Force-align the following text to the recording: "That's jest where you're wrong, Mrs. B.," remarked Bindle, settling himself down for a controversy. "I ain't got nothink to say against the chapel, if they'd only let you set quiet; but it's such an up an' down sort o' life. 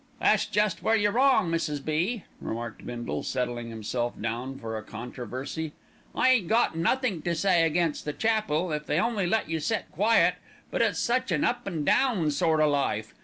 "That's 0.19 0.47
jest 0.47 0.81
where 0.81 0.95
you're 0.95 1.11
wrong, 1.11 1.51
Mrs. 1.51 1.85
B.," 1.85 2.23
remarked 2.39 2.83
Bindle, 2.87 3.21
settling 3.21 3.69
himself 3.69 4.19
down 4.19 4.57
for 4.57 4.75
a 4.75 4.81
controversy. 4.81 5.73
"I 6.15 6.29
ain't 6.29 6.47
got 6.47 6.75
nothink 6.75 7.23
to 7.25 7.35
say 7.35 7.67
against 7.67 8.05
the 8.05 8.13
chapel, 8.13 8.71
if 8.71 8.87
they'd 8.87 8.97
only 8.99 9.27
let 9.27 9.47
you 9.47 9.59
set 9.59 9.91
quiet; 9.91 10.37
but 10.71 10.81
it's 10.81 10.97
such 10.97 11.31
an 11.31 11.43
up 11.43 11.61
an' 11.67 11.83
down 11.85 12.31
sort 12.31 12.61
o' 12.61 12.67
life. 12.71 13.13